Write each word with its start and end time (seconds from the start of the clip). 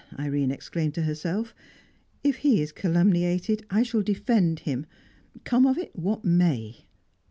Irene 0.17 0.49
exclaimed 0.49 0.95
to 0.95 1.03
herself. 1.03 1.53
"If 2.23 2.37
he 2.37 2.59
is 2.59 2.71
calumniated, 2.71 3.67
I 3.69 3.83
shall 3.83 4.01
defend 4.01 4.61
him, 4.61 4.87
come 5.43 5.67
of 5.67 5.77
it 5.77 5.95
what 5.95 6.25
may!" 6.25 6.87